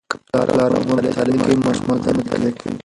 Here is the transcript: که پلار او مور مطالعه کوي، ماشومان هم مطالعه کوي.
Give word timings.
که 0.11 0.17
پلار 0.33 0.71
او 0.75 0.81
مور 0.87 0.99
مطالعه 1.07 1.37
کوي، 1.43 1.55
ماشومان 1.65 1.97
هم 2.05 2.15
مطالعه 2.19 2.51
کوي. 2.59 2.75